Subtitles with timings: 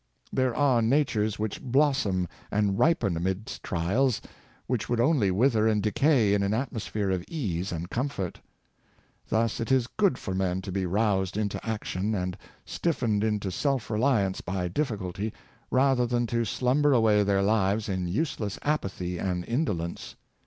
[0.33, 4.19] There are natures which blossom and ripen amidst trials,
[4.65, 8.41] which would only wither and decay in an atmosphere of ease and comfort.
[9.29, 12.35] Thus it is good for men to be roused into action and
[12.65, 15.33] stiffened into self reliance by difficulty,
[15.69, 20.15] rather than to slumber away their lives in useless apathy and indolence.